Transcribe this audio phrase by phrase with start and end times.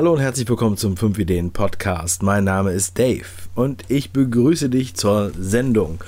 [0.00, 2.22] Hallo und herzlich willkommen zum 5 Ideen Podcast.
[2.22, 6.02] Mein Name ist Dave und ich begrüße dich zur Sendung.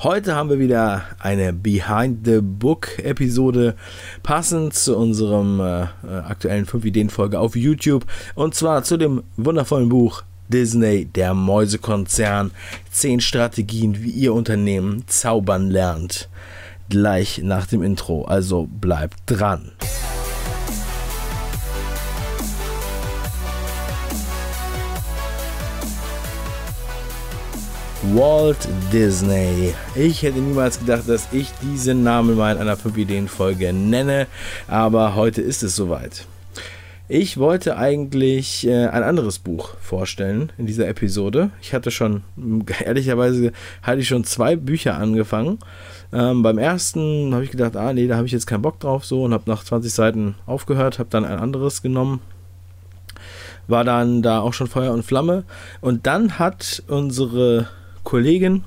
[0.00, 3.76] Heute haben wir wieder eine Behind the Book Episode
[4.24, 5.86] passend zu unserem äh, äh
[6.26, 8.04] aktuellen 5 Ideen Folge auf YouTube
[8.34, 12.50] und zwar zu dem wundervollen Buch Disney, der Mäusekonzern,
[12.90, 16.28] 10 Strategien, wie ihr Unternehmen zaubern lernt.
[16.88, 19.70] Gleich nach dem Intro, also bleibt dran.
[28.14, 29.74] Walt Disney.
[29.94, 34.26] Ich hätte niemals gedacht, dass ich diesen Namen mal in einer 5-Ideen-Folge nenne,
[34.68, 36.26] aber heute ist es soweit.
[37.08, 41.50] Ich wollte eigentlich äh, ein anderes Buch vorstellen in dieser Episode.
[41.60, 42.22] Ich hatte schon,
[42.84, 43.52] ehrlicherweise,
[43.82, 45.58] hatte ich schon zwei Bücher angefangen.
[46.12, 49.04] Ähm, beim ersten habe ich gedacht, ah nee, da habe ich jetzt keinen Bock drauf
[49.04, 52.20] so und habe nach 20 Seiten aufgehört, habe dann ein anderes genommen
[53.68, 55.42] war dann da auch schon Feuer und Flamme.
[55.80, 57.68] Und dann hat unsere
[58.06, 58.64] Kollegin,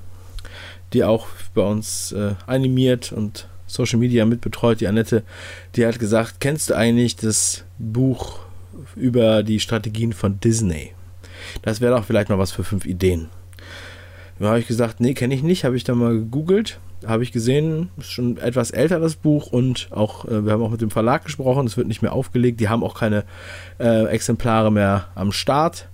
[0.93, 5.23] die auch bei uns äh, animiert und Social Media mitbetreut, die Annette,
[5.75, 8.39] die hat gesagt, kennst du eigentlich das Buch
[8.95, 10.91] über die Strategien von Disney?
[11.61, 13.29] Das wäre doch vielleicht mal was für fünf Ideen.
[14.39, 17.31] Da habe ich gesagt, nee, kenne ich nicht, habe ich da mal gegoogelt, habe ich
[17.31, 20.91] gesehen, ist schon etwas älter das Buch und auch, äh, wir haben auch mit dem
[20.91, 23.25] Verlag gesprochen, es wird nicht mehr aufgelegt, die haben auch keine
[23.79, 25.88] äh, Exemplare mehr am Start.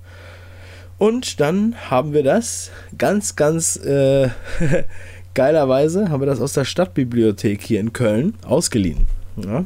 [0.97, 4.29] Und dann haben wir das ganz, ganz äh,
[5.33, 9.07] geilerweise, haben wir das aus der Stadtbibliothek hier in Köln ausgeliehen.
[9.35, 9.65] Ja.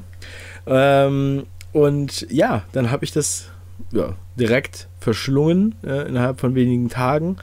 [0.66, 3.52] Ähm, und ja, dann habe ich das
[3.92, 7.38] ja, direkt verschlungen äh, innerhalb von wenigen Tagen.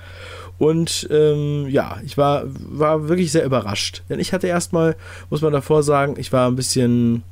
[0.59, 4.03] Und ähm, ja, ich war, war wirklich sehr überrascht.
[4.09, 4.97] Denn ich hatte erstmal,
[5.31, 7.23] muss man davor sagen, ich war ein bisschen,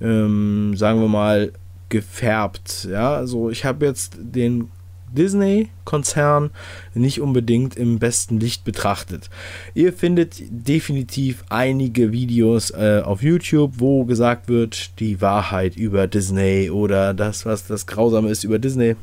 [0.00, 1.52] ähm, sagen wir mal,
[1.88, 2.86] gefärbt.
[2.90, 4.70] Ja, also ich habe jetzt den
[5.16, 6.50] Disney-Konzern
[6.94, 9.28] nicht unbedingt im besten Licht betrachtet.
[9.74, 16.70] Ihr findet definitiv einige Videos äh, auf YouTube, wo gesagt wird, die Wahrheit über Disney
[16.70, 18.96] oder das, was das Grausame ist über Disney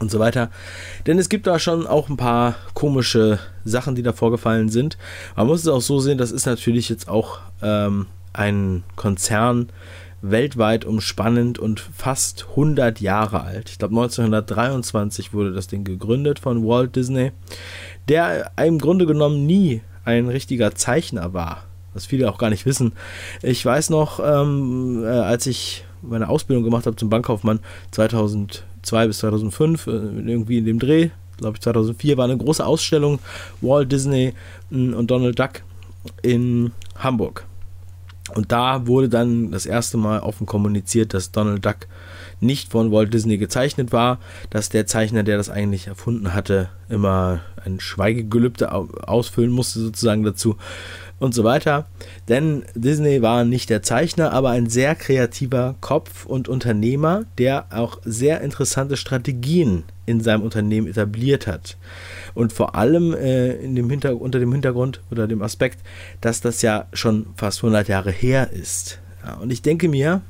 [0.00, 0.50] und so weiter.
[1.06, 4.96] Denn es gibt da schon auch ein paar komische Sachen, die da vorgefallen sind.
[5.36, 9.68] Man muss es auch so sehen, das ist natürlich jetzt auch ähm, ein Konzern,
[10.20, 13.70] weltweit umspannend und fast 100 Jahre alt.
[13.70, 17.32] Ich glaube 1923 wurde das Ding gegründet von Walt Disney,
[18.08, 21.64] der im Grunde genommen nie ein richtiger Zeichner war.
[21.94, 22.92] Was viele auch gar nicht wissen.
[23.42, 29.18] Ich weiß noch, ähm, äh, als ich meine Ausbildung gemacht habe zum Bankkaufmann 2002 bis
[29.18, 33.18] 2005, äh, irgendwie in dem Dreh, glaube ich 2004, war eine große Ausstellung
[33.60, 34.34] Walt Disney
[34.70, 35.62] und Donald Duck
[36.22, 37.47] in Hamburg.
[38.38, 41.88] Und da wurde dann das erste Mal offen kommuniziert, dass Donald Duck
[42.38, 47.40] nicht von Walt Disney gezeichnet war, dass der Zeichner, der das eigentlich erfunden hatte, immer
[47.64, 50.56] ein Schweigegelübde ausfüllen musste sozusagen dazu
[51.18, 51.86] und so weiter.
[52.28, 57.98] Denn Disney war nicht der Zeichner, aber ein sehr kreativer Kopf und Unternehmer, der auch
[58.04, 61.76] sehr interessante Strategien in seinem Unternehmen etabliert hat.
[62.34, 65.80] Und vor allem äh, in dem unter dem Hintergrund oder dem Aspekt,
[66.20, 69.00] dass das ja schon fast 100 Jahre her ist.
[69.24, 70.22] Ja, und ich denke mir,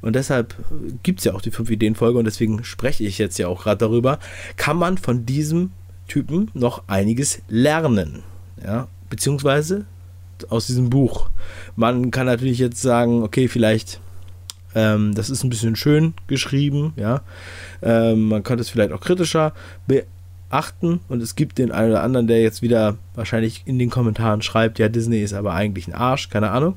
[0.00, 0.54] und deshalb
[1.02, 4.18] gibt es ja auch die 5-Ideen-Folge und deswegen spreche ich jetzt ja auch gerade darüber,
[4.56, 5.70] kann man von diesem
[6.08, 8.22] Typen noch einiges lernen.
[8.62, 9.86] Ja, beziehungsweise
[10.50, 11.30] aus diesem Buch.
[11.76, 14.00] Man kann natürlich jetzt sagen, okay, vielleicht
[14.74, 17.22] ähm, das ist ein bisschen schön geschrieben, ja.
[17.82, 19.52] Ähm, man könnte es vielleicht auch kritischer
[19.86, 24.42] beachten und es gibt den einen oder anderen, der jetzt wieder wahrscheinlich in den Kommentaren
[24.42, 26.76] schreibt, ja, Disney ist aber eigentlich ein Arsch, keine Ahnung.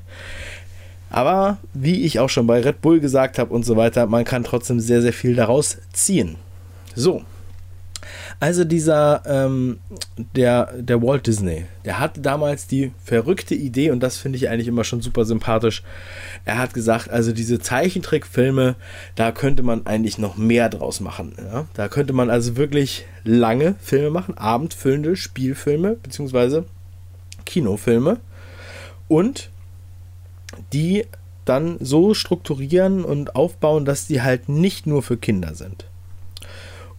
[1.09, 4.43] Aber wie ich auch schon bei Red Bull gesagt habe und so weiter, man kann
[4.43, 6.35] trotzdem sehr, sehr viel daraus ziehen.
[6.95, 7.23] So,
[8.39, 9.79] also dieser, ähm,
[10.35, 14.67] der, der Walt Disney, der hatte damals die verrückte Idee und das finde ich eigentlich
[14.67, 15.83] immer schon super sympathisch.
[16.45, 18.75] Er hat gesagt, also diese Zeichentrickfilme,
[19.15, 21.33] da könnte man eigentlich noch mehr draus machen.
[21.37, 21.65] Ja?
[21.73, 26.65] Da könnte man also wirklich lange Filme machen, abendfüllende Spielfilme beziehungsweise
[27.45, 28.19] Kinofilme
[29.07, 29.49] und
[30.73, 31.05] die
[31.45, 35.86] dann so strukturieren und aufbauen, dass die halt nicht nur für Kinder sind.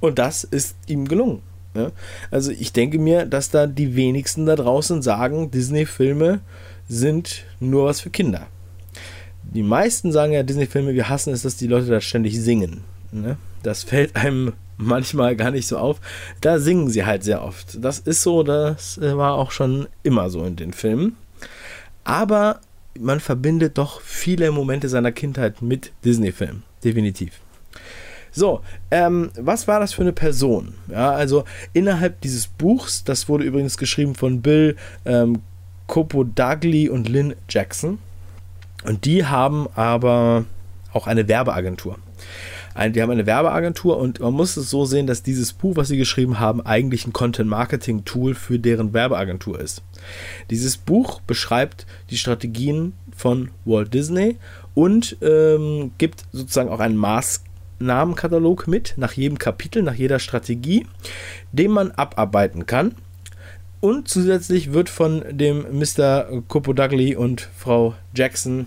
[0.00, 1.42] Und das ist ihm gelungen.
[1.74, 1.92] Ja?
[2.30, 6.40] Also ich denke mir, dass da die wenigsten da draußen sagen, Disney-Filme
[6.88, 8.46] sind nur was für Kinder.
[9.42, 12.84] Die meisten sagen ja, Disney-Filme, wir hassen es, dass die Leute da ständig singen.
[13.12, 13.36] Ne?
[13.62, 16.00] Das fällt einem manchmal gar nicht so auf.
[16.40, 17.82] Da singen sie halt sehr oft.
[17.82, 21.16] Das ist so, das war auch schon immer so in den Filmen.
[22.04, 22.60] Aber
[22.98, 26.62] man verbindet doch viele Momente seiner Kindheit mit Disney-Filmen.
[26.84, 27.40] Definitiv.
[28.38, 28.60] So,
[28.92, 30.74] ähm, was war das für eine Person?
[30.86, 31.42] Ja, also
[31.72, 35.40] innerhalb dieses Buchs, das wurde übrigens geschrieben von Bill ähm,
[35.88, 37.98] Copodagli und Lynn Jackson.
[38.84, 40.44] Und die haben aber
[40.92, 41.98] auch eine Werbeagentur.
[42.94, 45.96] Die haben eine Werbeagentur und man muss es so sehen, dass dieses Buch, was sie
[45.96, 49.82] geschrieben haben, eigentlich ein Content-Marketing-Tool für deren Werbeagentur ist.
[50.50, 54.36] Dieses Buch beschreibt die Strategien von Walt Disney
[54.74, 56.96] und ähm, gibt sozusagen auch einen
[57.78, 60.86] Maßnahmenkatalog mit, nach jedem Kapitel, nach jeder Strategie,
[61.52, 62.94] den man abarbeiten kann.
[63.80, 66.42] Und zusätzlich wird von dem Mr.
[66.48, 68.66] Copodagli und Frau Jackson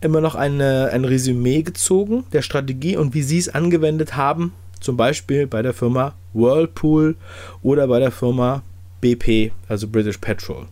[0.00, 4.96] immer noch eine, ein Resümee gezogen der Strategie und wie sie es angewendet haben, zum
[4.96, 7.16] Beispiel bei der Firma Whirlpool
[7.62, 8.62] oder bei der Firma
[9.00, 10.66] BP, also British Petrol,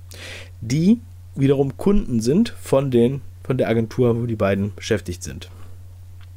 [0.61, 1.01] die
[1.35, 5.51] wiederum Kunden sind von, den, von der Agentur, wo die beiden beschäftigt sind.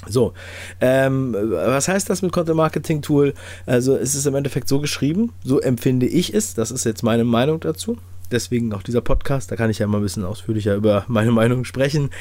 [0.07, 0.33] So,
[0.79, 3.33] ähm, was heißt das mit Content Marketing Tool?
[3.65, 7.25] Also es ist im Endeffekt so geschrieben, so empfinde ich es, das ist jetzt meine
[7.25, 7.97] Meinung dazu.
[8.31, 11.65] Deswegen auch dieser Podcast, da kann ich ja mal ein bisschen ausführlicher über meine Meinung
[11.65, 12.11] sprechen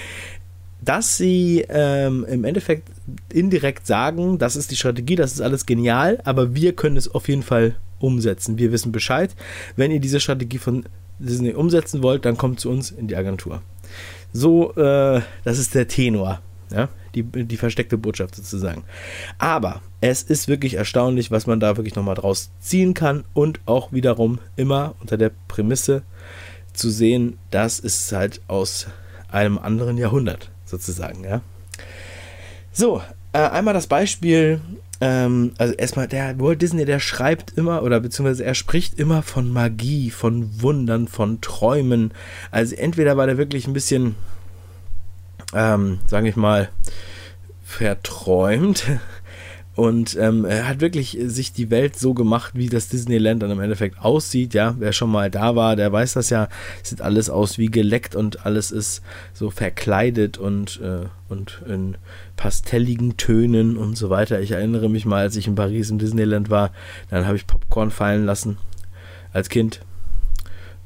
[0.80, 2.88] dass sie ähm, im Endeffekt
[3.32, 7.28] indirekt sagen, das ist die Strategie, das ist alles genial, aber wir können es auf
[7.28, 8.58] jeden Fall umsetzen.
[8.58, 9.34] Wir wissen Bescheid.
[9.76, 10.84] Wenn ihr diese Strategie von
[11.18, 13.60] Disney umsetzen wollt, dann kommt zu uns in die Agentur.
[14.32, 16.40] So, äh, das ist der Tenor,
[16.70, 16.88] ja?
[17.14, 18.84] Die, die versteckte Botschaft sozusagen.
[19.38, 23.92] Aber es ist wirklich erstaunlich, was man da wirklich nochmal draus ziehen kann und auch
[23.92, 26.02] wiederum immer unter der Prämisse
[26.72, 28.86] zu sehen, dass es halt aus
[29.30, 31.40] einem anderen Jahrhundert sozusagen, ja.
[32.72, 33.02] So,
[33.32, 34.60] äh, einmal das Beispiel,
[35.00, 39.50] ähm, also erstmal, der Walt Disney, der schreibt immer, oder beziehungsweise er spricht immer von
[39.50, 42.12] Magie, von Wundern, von Träumen.
[42.50, 44.16] Also entweder war der wirklich ein bisschen,
[45.54, 46.68] ähm, sage ich mal,
[47.62, 48.84] verträumt
[49.74, 53.60] und ähm, er hat wirklich sich die Welt so gemacht, wie das Disneyland dann im
[53.60, 54.54] Endeffekt aussieht.
[54.54, 56.48] Ja, wer schon mal da war, der weiß das ja.
[56.82, 59.02] Sieht alles aus wie geleckt und alles ist
[59.32, 61.96] so verkleidet und, äh, und in
[62.36, 64.40] pastelligen Tönen und so weiter.
[64.40, 66.72] Ich erinnere mich mal, als ich in Paris im Disneyland war,
[67.10, 68.58] dann habe ich Popcorn fallen lassen
[69.32, 69.80] als Kind.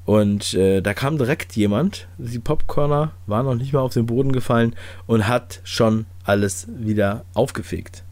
[0.05, 4.33] Und äh, da kam direkt jemand, die Popcorner waren noch nicht mal auf den Boden
[4.33, 4.75] gefallen
[5.07, 8.05] und hat schon alles wieder aufgefegt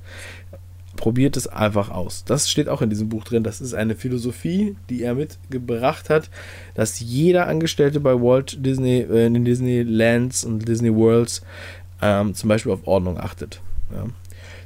[1.00, 2.24] probiert es einfach aus.
[2.24, 3.42] Das steht auch in diesem Buch drin.
[3.42, 6.30] Das ist eine Philosophie, die er mitgebracht hat,
[6.74, 11.42] dass jeder Angestellte bei Walt Disney, äh, in den Disneylands und Disney Worlds
[12.02, 13.62] ähm, zum Beispiel auf Ordnung achtet.
[13.92, 14.04] Ja.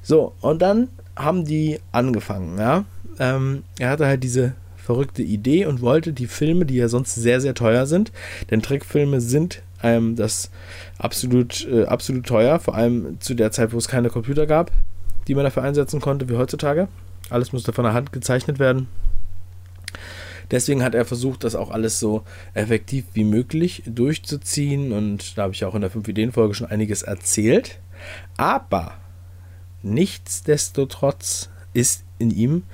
[0.02, 2.58] So, und dann haben die angefangen.
[2.58, 2.84] Ja?
[3.20, 4.54] Ähm, er hatte halt diese
[4.84, 8.12] verrückte Idee und wollte die Filme, die ja sonst sehr, sehr teuer sind,
[8.50, 10.50] denn Trickfilme sind ähm, das
[10.98, 14.70] absolut, äh, absolut teuer, vor allem zu der Zeit, wo es keine Computer gab
[15.26, 16.88] die man dafür einsetzen konnte, wie heutzutage.
[17.30, 18.88] Alles musste von der Hand gezeichnet werden.
[20.50, 22.22] Deswegen hat er versucht, das auch alles so
[22.52, 24.92] effektiv wie möglich durchzuziehen.
[24.92, 27.78] Und da habe ich auch in der 5-Ideen-Folge schon einiges erzählt.
[28.36, 28.94] Aber
[29.82, 32.64] nichtsdestotrotz ist in ihm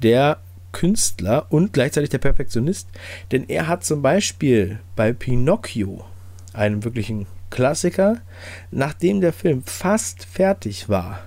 [0.00, 0.38] der
[0.72, 2.88] Künstler und gleichzeitig der Perfektionist.
[3.32, 6.04] Denn er hat zum Beispiel bei Pinocchio,
[6.52, 8.20] einem wirklichen Klassiker,
[8.70, 11.20] nachdem der Film fast fertig war,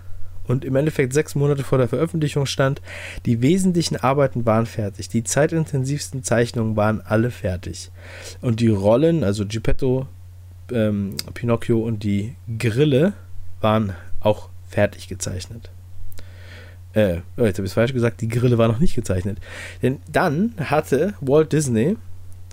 [0.52, 2.82] und im Endeffekt sechs Monate vor der Veröffentlichung stand,
[3.26, 7.92] die wesentlichen Arbeiten waren fertig, die zeitintensivsten Zeichnungen waren alle fertig.
[8.42, 10.08] Und die Rollen, also Geppetto,
[10.72, 13.14] ähm, Pinocchio und die Grille
[13.62, 15.70] waren auch fertig gezeichnet.
[16.94, 19.38] Äh, jetzt habe ich es falsch gesagt, die Grille war noch nicht gezeichnet.
[19.82, 21.98] Denn dann hatte Walt Disney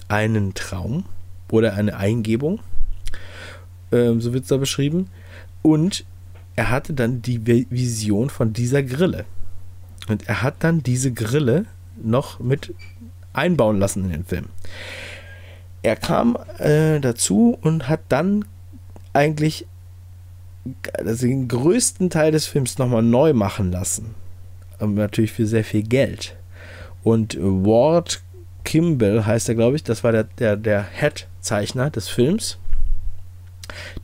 [0.09, 1.05] einen Traum
[1.51, 2.61] oder eine Eingebung,
[3.93, 5.09] ähm, so wird es da beschrieben,
[5.63, 6.05] und
[6.57, 9.25] er hatte dann die Vision von dieser Grille.
[10.09, 11.67] Und er hat dann diese Grille
[12.03, 12.75] noch mit
[13.33, 14.47] einbauen lassen in den Film.
[15.83, 18.45] Er kam äh, dazu und hat dann
[19.13, 19.67] eigentlich
[20.93, 24.15] also den größten Teil des Films nochmal neu machen lassen.
[24.81, 26.37] Natürlich für sehr viel Geld.
[27.03, 28.23] Und Ward
[28.65, 32.59] Kimball heißt er, glaube ich, das war der, der, der Head-Zeichner des Films.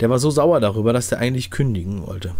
[0.00, 2.34] Der war so sauer darüber, dass er eigentlich kündigen wollte.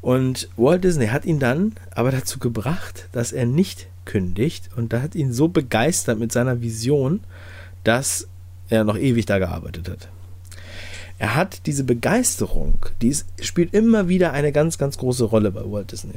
[0.00, 4.70] Und Walt Disney hat ihn dann aber dazu gebracht, dass er nicht kündigt.
[4.76, 7.20] Und da hat ihn so begeistert mit seiner Vision,
[7.84, 8.28] dass
[8.68, 10.08] er noch ewig da gearbeitet hat.
[11.18, 15.62] Er hat diese Begeisterung, die ist, spielt immer wieder eine ganz, ganz große Rolle bei
[15.64, 16.14] Walt Disney.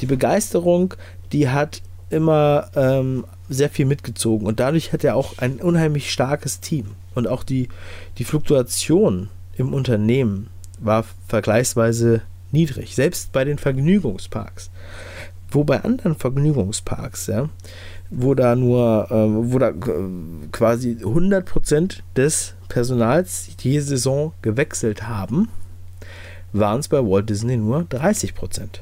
[0.00, 0.94] Die Begeisterung,
[1.32, 6.58] die hat immer ähm, sehr viel mitgezogen und dadurch hat er auch ein unheimlich starkes
[6.60, 6.86] Team.
[7.14, 7.68] Und auch die,
[8.18, 10.48] die Fluktuation im Unternehmen
[10.80, 14.70] war vergleichsweise niedrig, selbst bei den Vergnügungsparks.
[15.52, 17.48] Wo bei anderen Vergnügungsparks, ja,
[18.10, 19.72] wo da nur, äh, wo da
[20.52, 25.50] quasi 100% des Personals die Saison gewechselt haben,
[26.52, 28.80] waren es bei Walt Disney nur 30%.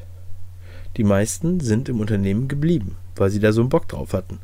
[0.96, 4.38] Die meisten sind im Unternehmen geblieben, weil sie da so einen Bock drauf hatten.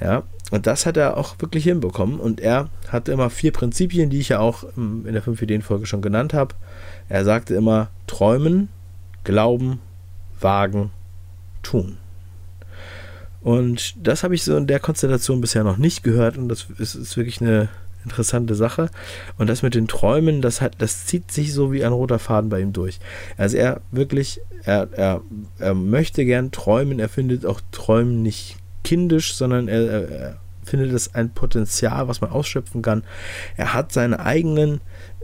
[0.00, 2.20] Ja, und das hat er auch wirklich hinbekommen.
[2.20, 6.02] Und er hatte immer vier Prinzipien, die ich ja auch in der 5 Ideen-Folge schon
[6.02, 6.54] genannt habe.
[7.08, 8.68] Er sagte immer: träumen,
[9.24, 9.80] glauben,
[10.40, 10.90] wagen,
[11.62, 11.96] tun.
[13.44, 16.94] Und das habe ich so in der Konstellation bisher noch nicht gehört und das ist,
[16.94, 17.68] ist, wirklich eine
[18.04, 18.90] interessante Sache.
[19.38, 22.50] Und das mit den Träumen, das, hat, das zieht sich so wie ein roter Faden
[22.50, 23.00] bei ihm durch.
[23.36, 25.20] Also er wirklich, er, er,
[25.58, 31.14] er möchte gern träumen, er findet auch Träumen nicht kindisch, sondern er, er findet es
[31.14, 33.02] ein Potenzial, was man ausschöpfen kann.
[33.56, 34.80] Er hat seine eigenen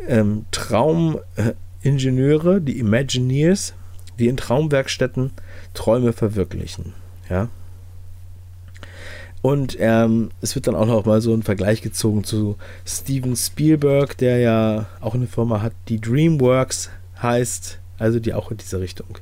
[0.07, 3.75] ähm, Traumingenieure, die Imagineers,
[4.19, 5.31] die in Traumwerkstätten
[5.75, 6.93] Träume verwirklichen.
[7.29, 7.49] Ja.
[9.43, 12.57] Und ähm, es wird dann auch noch mal so ein Vergleich gezogen zu
[12.87, 16.91] Steven Spielberg, der ja auch eine Firma hat, die DreamWorks
[17.23, 19.19] heißt, also die auch in diese Richtung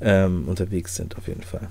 [0.00, 1.68] ähm, unterwegs sind, auf jeden Fall.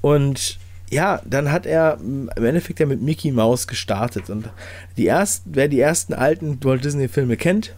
[0.00, 4.30] Und ja, dann hat er im Endeffekt ja mit Mickey Mouse gestartet.
[4.30, 4.50] Und
[4.96, 7.74] die ersten, wer die ersten alten Walt Disney-Filme kennt,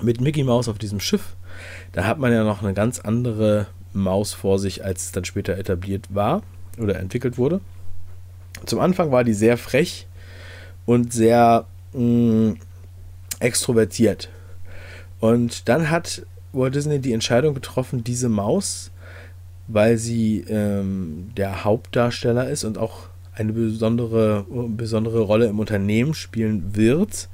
[0.00, 1.34] mit Mickey Mouse auf diesem Schiff,
[1.92, 5.56] da hat man ja noch eine ganz andere Maus vor sich, als es dann später
[5.56, 6.42] etabliert war
[6.80, 7.60] oder entwickelt wurde.
[8.66, 10.06] Zum Anfang war die sehr frech
[10.86, 12.58] und sehr mh, mm,
[13.40, 14.30] extrovertiert.
[15.20, 18.90] Und dann hat Walt Disney die Entscheidung getroffen, diese Maus
[19.68, 23.02] weil sie ähm, der Hauptdarsteller ist und auch
[23.34, 27.28] eine besondere, besondere Rolle im Unternehmen spielen wird,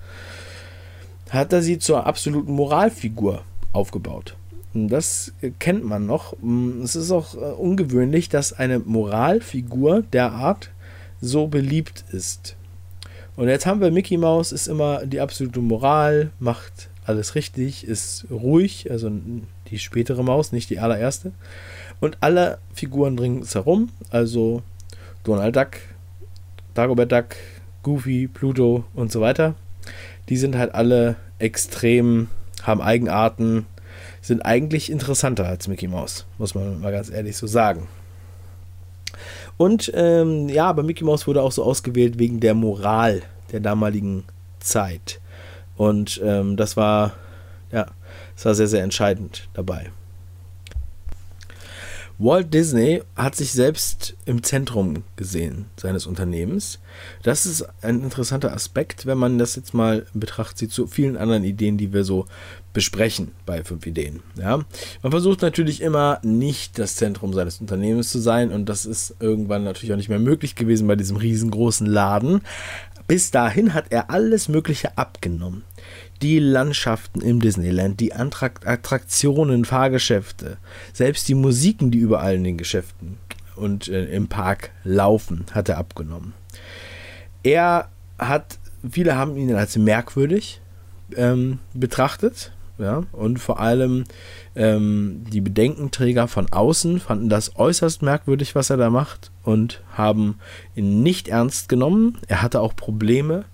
[1.30, 4.36] hat er sie zur absoluten Moralfigur aufgebaut.
[4.74, 6.34] Und das kennt man noch.
[6.82, 10.70] Es ist auch äh, ungewöhnlich, dass eine Moralfigur der Art
[11.20, 12.56] so beliebt ist.
[13.36, 18.26] Und jetzt haben wir Mickey Mouse, ist immer die absolute Moral, macht alles richtig, ist
[18.30, 19.10] ruhig, also
[19.70, 21.32] die spätere Maus, nicht die allererste.
[22.00, 24.62] Und alle Figuren ringsherum, also
[25.22, 25.70] Donald Duck,
[26.74, 27.36] Dagobert Duck,
[27.82, 29.54] Goofy, Pluto und so weiter,
[30.28, 32.28] die sind halt alle extrem,
[32.62, 33.66] haben Eigenarten,
[34.20, 37.88] sind eigentlich interessanter als Mickey Mouse, muss man mal ganz ehrlich so sagen.
[39.56, 43.22] Und ähm, ja, aber Mickey Mouse wurde auch so ausgewählt wegen der Moral
[43.52, 44.24] der damaligen
[44.60, 45.20] Zeit.
[45.76, 47.14] Und ähm, das war,
[47.70, 47.86] ja,
[48.34, 49.90] das war sehr, sehr entscheidend dabei.
[52.18, 56.78] Walt Disney hat sich selbst im Zentrum gesehen seines Unternehmens.
[57.24, 61.16] Das ist ein interessanter Aspekt, wenn man das jetzt mal in Betracht zieht zu vielen
[61.16, 62.26] anderen Ideen, die wir so
[62.72, 64.22] besprechen bei fünf Ideen.
[64.38, 64.60] Ja?
[65.02, 69.64] Man versucht natürlich immer nicht das Zentrum seines Unternehmens zu sein und das ist irgendwann
[69.64, 72.42] natürlich auch nicht mehr möglich gewesen bei diesem riesengroßen Laden.
[73.08, 75.64] Bis dahin hat er alles Mögliche abgenommen
[76.24, 80.56] die Landschaften im Disneyland, die Attraktionen, Fahrgeschäfte,
[80.94, 83.18] selbst die Musiken, die überall in den Geschäften
[83.56, 86.32] und äh, im Park laufen, hat er abgenommen.
[87.42, 88.58] Er hat,
[88.90, 90.62] viele haben ihn als merkwürdig
[91.14, 94.04] ähm, betrachtet, ja, und vor allem
[94.56, 100.38] ähm, die Bedenkenträger von außen fanden das äußerst merkwürdig, was er da macht, und haben
[100.74, 102.16] ihn nicht ernst genommen.
[102.28, 103.44] Er hatte auch Probleme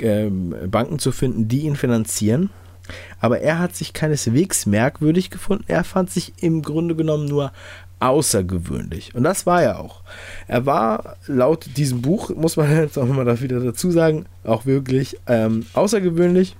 [0.00, 2.50] ähm, Banken zu finden, die ihn finanzieren.
[3.18, 5.64] Aber er hat sich keineswegs merkwürdig gefunden.
[5.68, 7.52] Er fand sich im Grunde genommen nur
[8.00, 9.14] außergewöhnlich.
[9.14, 10.02] Und das war er auch.
[10.46, 15.18] Er war laut diesem Buch, muss man jetzt auch immer wieder dazu sagen, auch wirklich
[15.26, 16.56] ähm, außergewöhnlich.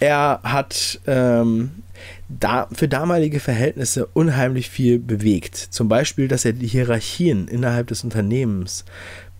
[0.00, 1.82] Er hat ähm,
[2.28, 5.56] da, für damalige Verhältnisse unheimlich viel bewegt.
[5.56, 8.86] Zum Beispiel, dass er die Hierarchien innerhalb des Unternehmens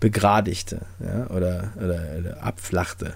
[0.01, 3.13] begradigte ja, oder, oder, oder, abflachte.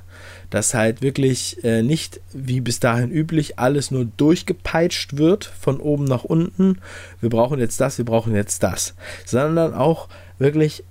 [0.50, 6.06] Dass halt wirklich äh, nicht wie bis dahin üblich alles nur durchgepeitscht wird von oben
[6.06, 6.80] nach unten.
[7.20, 8.94] Wir brauchen jetzt das, wir brauchen jetzt das.
[9.26, 10.86] Sondern auch wirklich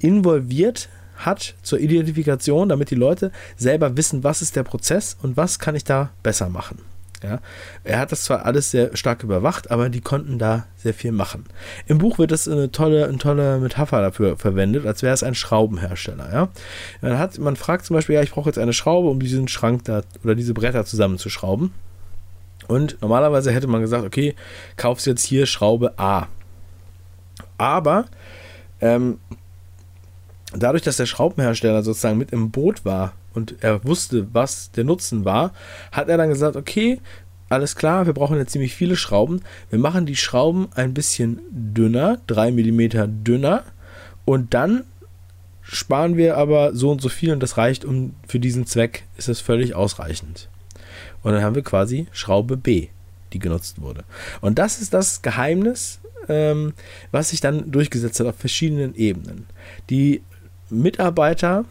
[0.00, 5.58] involviert hat zur Identifikation, damit die Leute selber wissen, was ist der Prozess und was
[5.58, 6.78] kann ich da besser machen.
[7.22, 7.40] Ja,
[7.84, 11.44] er hat das zwar alles sehr stark überwacht, aber die konnten da sehr viel machen.
[11.86, 15.34] Im Buch wird das eine tolle, eine tolle Metapher dafür verwendet, als wäre es ein
[15.34, 16.32] Schraubenhersteller.
[16.32, 16.48] Ja?
[17.02, 19.84] Man, hat, man fragt zum Beispiel, ja, ich brauche jetzt eine Schraube, um diesen Schrank
[19.84, 21.72] da oder diese Bretter zusammenzuschrauben.
[22.68, 24.34] Und normalerweise hätte man gesagt, okay,
[24.76, 26.26] kaufst jetzt hier Schraube A.
[27.58, 28.06] Aber
[28.80, 29.18] ähm,
[30.54, 35.24] dadurch, dass der Schraubenhersteller sozusagen mit im Boot war und er wusste, was der Nutzen
[35.24, 35.52] war,
[35.92, 37.00] hat er dann gesagt, okay,
[37.48, 39.42] alles klar, wir brauchen jetzt ziemlich viele Schrauben.
[39.70, 43.64] Wir machen die Schrauben ein bisschen dünner, 3 mm dünner.
[44.24, 44.84] Und dann
[45.62, 49.28] sparen wir aber so und so viel und das reicht, um für diesen Zweck ist
[49.28, 50.48] es völlig ausreichend.
[51.22, 52.88] Und dann haben wir quasi Schraube B,
[53.32, 54.04] die genutzt wurde.
[54.40, 56.72] Und das ist das Geheimnis, ähm,
[57.10, 59.46] was sich dann durchgesetzt hat auf verschiedenen Ebenen.
[59.90, 60.22] Die
[60.70, 61.64] Mitarbeiter,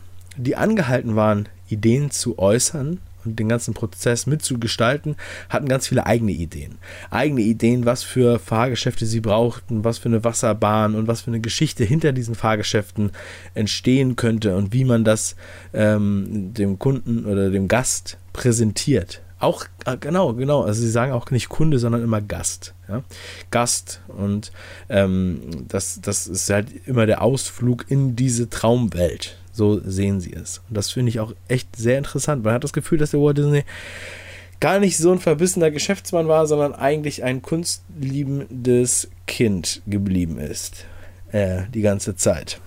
[0.43, 5.15] die angehalten waren, Ideen zu äußern, und den ganzen Prozess mitzugestalten,
[5.49, 6.77] hatten ganz viele eigene Ideen.
[7.09, 11.41] Eigene Ideen, was für Fahrgeschäfte sie brauchten, was für eine Wasserbahn und was für eine
[11.41, 13.11] Geschichte hinter diesen Fahrgeschäften
[13.53, 15.35] entstehen könnte und wie man das
[15.73, 19.21] ähm, dem Kunden oder dem Gast präsentiert.
[19.39, 20.63] Auch, äh, genau, genau.
[20.63, 22.73] Also sie sagen auch nicht Kunde, sondern immer Gast.
[22.89, 23.03] Ja?
[23.51, 24.01] Gast.
[24.09, 24.51] Und
[24.89, 29.38] ähm, das, das ist halt immer der Ausflug in diese Traumwelt.
[29.51, 30.61] So sehen sie es.
[30.69, 32.43] Und das finde ich auch echt sehr interessant.
[32.43, 33.63] Man hat das Gefühl, dass der Walt Disney
[34.59, 40.85] gar nicht so ein verbissener Geschäftsmann war, sondern eigentlich ein kunstliebendes Kind geblieben ist.
[41.31, 42.59] Äh, die ganze Zeit.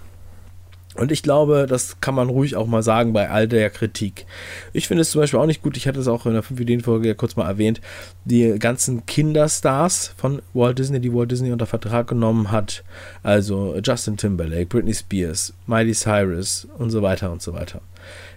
[0.96, 4.26] Und ich glaube, das kann man ruhig auch mal sagen bei all der Kritik.
[4.74, 7.08] Ich finde es zum Beispiel auch nicht gut, ich hatte es auch in der 5-Ideen-Folge
[7.08, 7.80] ja kurz mal erwähnt,
[8.26, 12.84] die ganzen Kinderstars von Walt Disney, die Walt Disney unter Vertrag genommen hat,
[13.22, 17.80] also Justin Timberlake, Britney Spears, Miley Cyrus und so weiter und so weiter.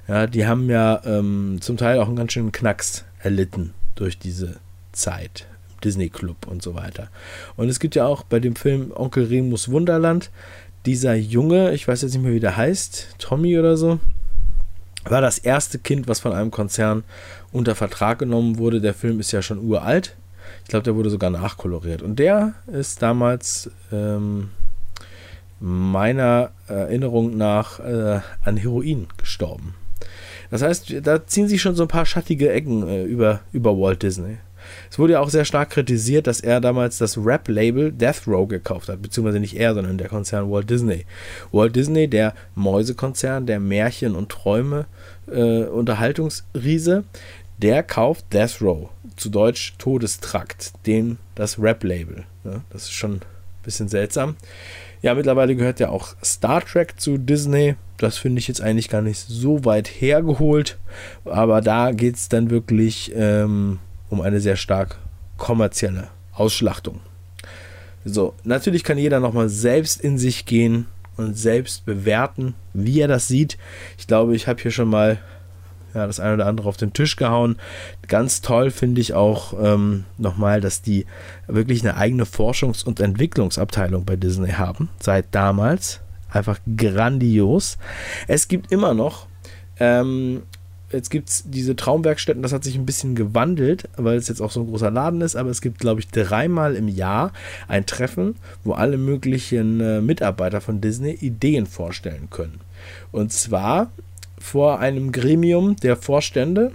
[0.07, 4.57] Ja, die haben ja ähm, zum Teil auch einen ganz schönen Knacks erlitten durch diese
[4.93, 5.47] Zeit.
[5.83, 7.09] Disney Club und so weiter.
[7.55, 10.31] Und es gibt ja auch bei dem Film Onkel Remus Wunderland,
[10.85, 13.99] dieser Junge, ich weiß jetzt nicht mehr, wie der heißt, Tommy oder so,
[15.05, 17.03] war das erste Kind, was von einem Konzern
[17.51, 18.81] unter Vertrag genommen wurde.
[18.81, 20.15] Der Film ist ja schon uralt.
[20.63, 22.01] Ich glaube, der wurde sogar nachkoloriert.
[22.01, 24.49] Und der ist damals ähm,
[25.59, 29.75] meiner Erinnerung nach äh, an Heroin gestorben.
[30.51, 34.03] Das heißt, da ziehen sich schon so ein paar schattige Ecken äh, über, über Walt
[34.03, 34.37] Disney.
[34.89, 38.89] Es wurde ja auch sehr stark kritisiert, dass er damals das Rap-Label Death Row gekauft
[38.89, 41.05] hat, beziehungsweise nicht er, sondern der Konzern Walt Disney.
[41.51, 44.85] Walt Disney, der Mäusekonzern, der Märchen und Träume
[45.27, 47.03] äh, Unterhaltungsriese,
[47.57, 52.25] der kauft Death Row, zu Deutsch Todestrakt, den das Rap-Label.
[52.43, 53.21] Ja, das ist schon ein
[53.63, 54.35] bisschen seltsam.
[55.01, 57.75] Ja, mittlerweile gehört ja auch Star Trek zu Disney.
[57.97, 60.77] Das finde ich jetzt eigentlich gar nicht so weit hergeholt.
[61.25, 63.79] Aber da geht es dann wirklich ähm,
[64.15, 64.97] um eine sehr stark
[65.37, 67.01] kommerzielle Ausschlachtung.
[68.05, 70.85] So, natürlich kann jeder nochmal selbst in sich gehen
[71.17, 73.57] und selbst bewerten, wie er das sieht.
[73.97, 75.17] Ich glaube, ich habe hier schon mal
[75.93, 77.57] ja, das eine oder andere auf den Tisch gehauen.
[78.07, 81.05] Ganz toll finde ich auch ähm, nochmal, dass die
[81.47, 84.89] wirklich eine eigene Forschungs- und Entwicklungsabteilung bei Disney haben.
[84.99, 86.01] Seit damals.
[86.29, 87.77] Einfach grandios.
[88.27, 89.27] Es gibt immer noch
[89.79, 90.43] ähm,
[90.91, 94.51] Jetzt gibt es diese Traumwerkstätten, das hat sich ein bisschen gewandelt, weil es jetzt auch
[94.51, 97.33] so ein großer Laden ist, aber es gibt, glaube ich, dreimal im Jahr
[97.67, 102.61] ein Treffen, wo alle möglichen äh, Mitarbeiter von Disney Ideen vorstellen können.
[103.11, 103.89] Und zwar
[104.37, 106.71] vor einem Gremium der Vorstände.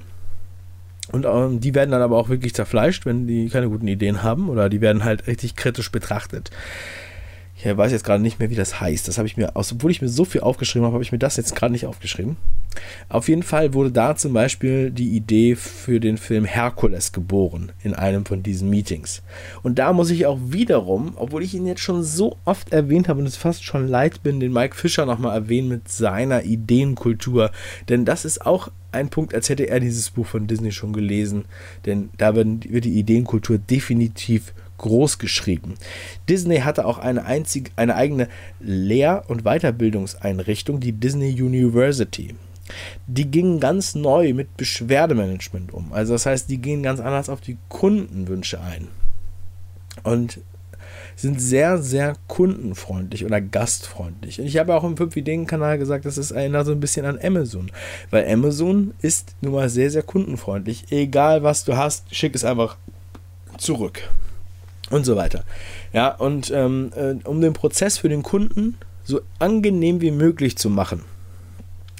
[1.12, 4.48] Und ähm, die werden dann aber auch wirklich zerfleischt, wenn die keine guten Ideen haben,
[4.48, 6.50] oder die werden halt richtig kritisch betrachtet.
[7.62, 9.06] Ich weiß jetzt gerade nicht mehr, wie das heißt.
[9.06, 11.36] Das habe ich mir, obwohl ich mir so viel aufgeschrieben habe, habe ich mir das
[11.36, 12.36] jetzt gerade nicht aufgeschrieben.
[13.08, 17.94] Auf jeden Fall wurde da zum Beispiel die Idee für den Film Herkules geboren in
[17.94, 19.22] einem von diesen Meetings.
[19.62, 23.20] Und da muss ich auch wiederum, obwohl ich ihn jetzt schon so oft erwähnt habe
[23.20, 27.50] und es fast schon leid bin, den Mike Fischer nochmal erwähnen mit seiner Ideenkultur.
[27.88, 31.44] Denn das ist auch ein Punkt, als hätte er dieses Buch von Disney schon gelesen.
[31.84, 35.74] Denn da wird die Ideenkultur definitiv groß geschrieben.
[36.28, 38.28] Disney hatte auch eine, einzig, eine eigene
[38.60, 42.34] Lehr- und Weiterbildungseinrichtung, die Disney University.
[43.06, 45.92] Die gingen ganz neu mit Beschwerdemanagement um.
[45.92, 48.88] Also das heißt, die gehen ganz anders auf die Kundenwünsche ein.
[50.02, 50.40] Und
[51.16, 54.40] sind sehr, sehr kundenfreundlich oder gastfreundlich.
[54.40, 57.70] Und ich habe auch im 5-Ideen-Kanal gesagt, das ist erinnert so ein bisschen an Amazon.
[58.10, 60.84] Weil Amazon ist nun mal sehr, sehr kundenfreundlich.
[60.90, 62.78] Egal was du hast, schick es einfach
[63.58, 64.08] zurück
[64.90, 65.44] und so weiter.
[65.92, 70.68] Ja, und ähm, äh, um den Prozess für den Kunden so angenehm wie möglich zu
[70.68, 71.02] machen,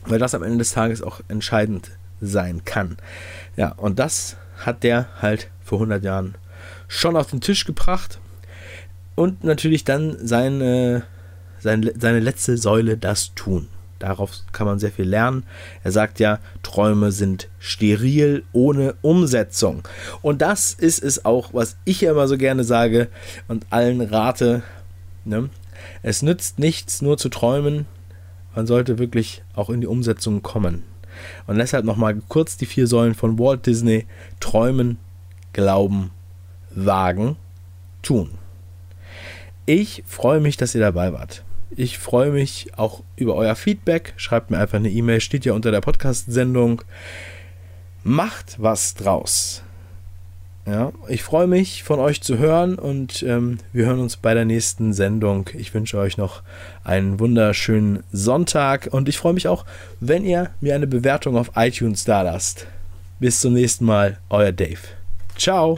[0.06, 2.98] weil das am Ende des Tages auch entscheidend sein kann.
[3.56, 6.34] Ja, und das hat der halt vor 100 Jahren
[6.88, 8.20] schon auf den Tisch gebracht
[9.14, 11.04] und natürlich dann seine,
[11.58, 13.68] seine, seine letzte Säule, das Tun.
[14.00, 15.44] Darauf kann man sehr viel lernen.
[15.84, 19.82] Er sagt ja, Träume sind steril ohne Umsetzung.
[20.22, 23.08] Und das ist es auch, was ich immer so gerne sage
[23.46, 24.62] und allen rate.
[25.26, 25.50] Ne?
[26.02, 27.86] Es nützt nichts, nur zu träumen.
[28.56, 30.82] Man sollte wirklich auch in die Umsetzung kommen.
[31.46, 34.06] Und deshalb nochmal kurz die vier Säulen von Walt Disney.
[34.40, 34.96] Träumen,
[35.52, 36.10] Glauben,
[36.70, 37.36] Wagen,
[38.00, 38.30] Tun.
[39.66, 41.44] Ich freue mich, dass ihr dabei wart.
[41.76, 44.12] Ich freue mich auch über euer Feedback.
[44.16, 46.82] Schreibt mir einfach eine E-Mail, steht ja unter der Podcast-Sendung.
[48.02, 49.62] Macht was draus.
[50.66, 54.44] Ja, ich freue mich, von euch zu hören und ähm, wir hören uns bei der
[54.44, 55.48] nächsten Sendung.
[55.54, 56.42] Ich wünsche euch noch
[56.84, 59.64] einen wunderschönen Sonntag und ich freue mich auch,
[60.00, 62.66] wenn ihr mir eine Bewertung auf iTunes da lasst.
[63.18, 64.80] Bis zum nächsten Mal, euer Dave.
[65.36, 65.76] Ciao.